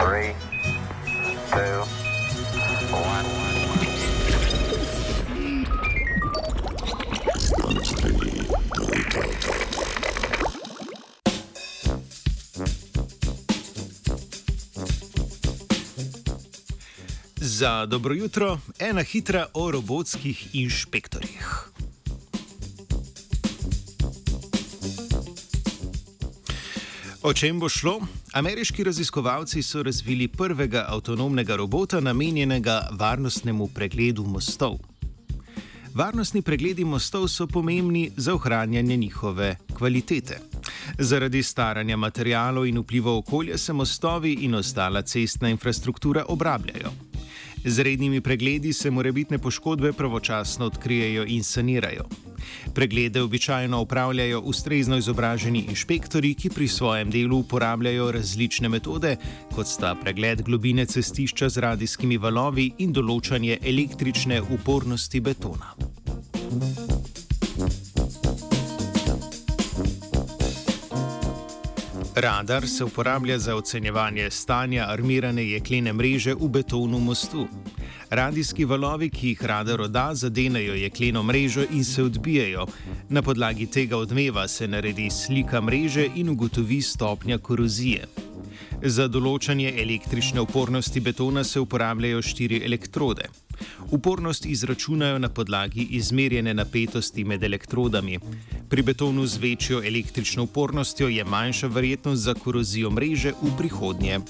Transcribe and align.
Three, 0.00 0.32
two, 1.52 1.84
one. 2.90 3.26
Za 17.36 17.86
dobro 17.86 18.14
jutro, 18.14 18.58
ena 18.78 19.02
hitra 19.02 19.46
o 19.54 19.70
robotskih 19.70 20.54
inšpektorjih. 20.54 21.70
O 27.22 27.32
čem 27.32 27.58
bo 27.60 27.68
šlo? 27.68 28.00
Ameriški 28.32 28.84
raziskovalci 28.84 29.62
so 29.62 29.82
razvili 29.82 30.28
prvega 30.28 30.86
avtonomnega 30.88 31.56
robota, 31.56 32.00
namenjenega 32.00 32.88
varnostnemu 32.92 33.68
pregledu 33.74 34.24
mostov. 34.24 34.78
Varnostni 35.94 36.42
pregledi 36.42 36.84
mostov 36.84 37.28
so 37.28 37.46
pomembni 37.46 38.10
za 38.16 38.34
ohranjanje 38.34 38.96
njihove 38.96 39.56
kvalitete. 39.74 40.40
Zaradi 40.98 41.42
staranja 41.42 41.96
materijalov 41.96 42.66
in 42.66 42.78
vpliva 42.78 43.12
okolja 43.16 43.58
se 43.58 43.72
mostovi 43.72 44.32
in 44.32 44.54
ostala 44.54 45.02
cestna 45.02 45.48
infrastruktura 45.48 46.24
obrabljajo. 46.28 47.09
Z 47.64 47.78
rednimi 47.78 48.20
pregledi 48.20 48.72
se 48.72 48.90
morebitne 48.90 49.38
poškodbe 49.38 49.92
pravočasno 49.92 50.66
odkrijejo 50.66 51.24
in 51.28 51.44
sanirajo. 51.44 52.04
Preglede 52.74 53.22
običajno 53.22 53.80
upravljajo 53.82 54.40
ustrezno 54.40 54.96
izobraženi 54.96 55.66
inšpektori, 55.68 56.34
ki 56.34 56.50
pri 56.50 56.68
svojem 56.68 57.10
delu 57.10 57.38
uporabljajo 57.38 58.10
različne 58.12 58.68
metode, 58.68 59.16
kot 59.54 59.66
sta 59.68 59.94
pregled 59.94 60.42
globine 60.42 60.86
cestišča 60.86 61.48
z 61.48 61.58
radijskimi 61.58 62.16
valovi 62.16 62.70
in 62.78 62.92
določanje 62.92 63.58
električne 63.62 64.40
upornosti 64.40 65.20
betona. 65.20 65.74
Radar 72.20 72.68
se 72.68 72.84
uporablja 72.84 73.38
za 73.38 73.56
ocenjevanje 73.56 74.30
stanja 74.30 74.84
armirane 74.88 75.44
jeklene 75.48 75.92
mreže 75.92 76.34
v 76.34 76.48
betonu 76.48 76.98
mostu. 76.98 77.46
Radijski 78.10 78.64
valovi, 78.64 79.08
ki 79.10 79.28
jih 79.28 79.44
radar 79.44 79.80
odda, 79.80 80.10
zadenejo 80.14 80.74
jekleno 80.74 81.22
mrežo 81.22 81.64
in 81.70 81.84
se 81.84 82.02
odbijajo. 82.02 82.66
Na 83.08 83.22
podlagi 83.22 83.66
tega 83.66 83.96
odmeva 83.96 84.48
se 84.48 84.68
naredi 84.68 85.10
slika 85.10 85.60
mreže 85.60 86.08
in 86.14 86.28
ugotovi 86.28 86.82
stopnja 86.82 87.38
korozije. 87.38 88.04
Za 88.82 89.08
določanje 89.08 89.72
električne 89.82 90.40
upornosti 90.40 91.00
betona 91.00 91.44
se 91.44 91.60
uporabljajo 91.60 92.22
štiri 92.22 92.60
elektrode. 92.64 93.30
Upornost 93.90 94.46
izračunajo 94.46 95.18
na 95.18 95.28
podlagi 95.28 95.86
izmerjene 95.90 96.54
napetosti 96.54 97.24
med 97.24 97.42
elektrodami. 97.42 98.18
Pri 98.68 98.82
betonu 98.82 99.26
z 99.26 99.36
večjo 99.36 99.82
električno 99.82 100.42
upornostjo 100.42 101.08
je 101.08 101.24
manjša 101.24 101.66
verjetnost 101.66 102.22
za 102.22 102.34
korozijo 102.34 102.90
mreže 102.90 103.32
v 103.42 103.56
prihodnje. 103.58 104.20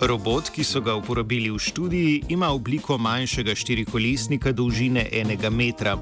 Robot, 0.00 0.48
ki 0.54 0.64
so 0.64 0.80
ga 0.80 0.94
uporabili 0.94 1.50
v 1.50 1.58
študiji, 1.58 2.22
ima 2.28 2.48
obliko 2.48 2.96
manjšega 2.98 3.54
štirikolesnika 3.54 4.52
dolžine 4.52 5.08
enega 5.12 5.50
metra. 5.50 5.98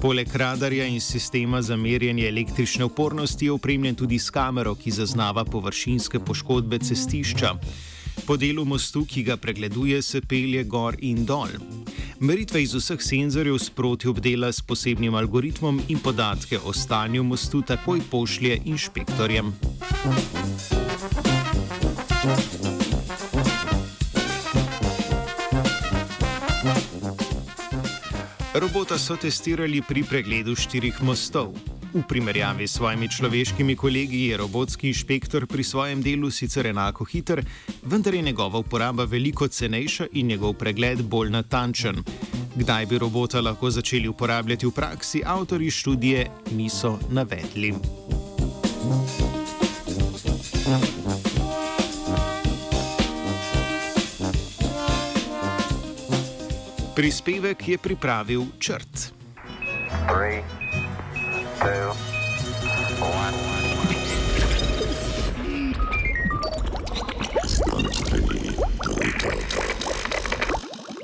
Poleg 0.00 0.34
radarja 0.34 0.86
in 0.86 1.00
sistema 1.00 1.62
za 1.62 1.76
merjenje 1.76 2.28
električne 2.28 2.84
upornosti 2.84 3.44
je 3.44 3.52
opremljen 3.52 3.94
tudi 3.94 4.18
s 4.18 4.30
kamero, 4.30 4.74
ki 4.74 4.90
zaznava 4.90 5.44
površinske 5.44 6.20
poškodbe 6.20 6.78
cestišča. 6.78 7.54
Po 8.26 8.36
delu 8.36 8.64
mostu, 8.64 9.04
ki 9.04 9.22
ga 9.22 9.36
pregleduje, 9.36 10.02
se 10.02 10.20
pelje 10.20 10.64
gor 10.64 10.96
in 11.00 11.24
dol. 11.24 11.48
Meritve 12.20 12.62
iz 12.62 12.74
vseh 12.74 13.02
senzorjev 13.02 13.58
sproti 13.58 14.08
obdela 14.08 14.52
s 14.52 14.62
posebnim 14.62 15.14
algoritmom 15.14 15.80
in 15.88 15.98
podatke 15.98 16.58
o 16.58 16.72
stanju 16.72 17.22
mostu 17.22 17.62
takoj 17.62 18.00
pošlje 18.10 18.60
inšpektorjem. 18.64 19.52
Robota 28.56 28.96
so 28.96 29.12
testirali 29.20 29.82
pri 29.84 30.00
pregledu 30.00 30.54
štirih 30.56 31.02
mostov. 31.04 31.52
V 31.92 32.00
primerjavi 32.08 32.64
s 32.64 32.80
svojimi 32.80 33.04
človeškimi 33.04 33.76
kolegi 33.76 34.32
je 34.32 34.36
robotski 34.40 34.88
inšpektor 34.88 35.44
pri 35.44 35.60
svojem 35.60 36.00
delu 36.00 36.30
sicer 36.32 36.66
enako 36.66 37.04
hiter, 37.04 37.44
vendar 37.84 38.14
je 38.14 38.22
njegova 38.22 38.58
uporaba 38.58 39.04
veliko 39.04 39.48
cenejša 39.48 40.06
in 40.12 40.26
njegov 40.26 40.56
pregled 40.56 41.04
bolj 41.04 41.30
natančen. 41.36 42.00
Kdaj 42.56 42.86
bi 42.86 42.98
robota 42.98 43.44
lahko 43.44 43.70
začeli 43.70 44.08
uporabljati 44.08 44.66
v 44.66 44.70
praksi, 44.70 45.22
avtori 45.26 45.70
študije 45.70 46.30
niso 46.56 46.98
navedli. 47.12 47.74
Prispevek 56.96 57.60
je 57.68 57.76
pripravil 57.76 58.56
Črt. 58.56 59.12
Three, 60.08 60.40
two, 61.60 61.92
one. 63.04 63.55